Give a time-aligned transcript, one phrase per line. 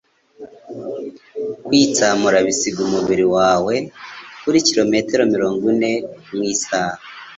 [1.65, 3.75] Kwitsamura bisiga umubiri wawe
[4.41, 5.91] kuri kilometero mirongo ine
[6.33, 6.97] mu isaha.